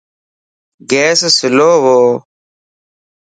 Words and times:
گيس 0.89 1.21
سلووَ 1.37 1.97